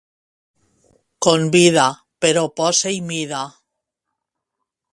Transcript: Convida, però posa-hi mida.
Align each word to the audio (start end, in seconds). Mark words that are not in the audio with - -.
Convida, 1.27 1.85
però 2.25 2.45
posa-hi 2.61 2.99
mida. 3.13 3.43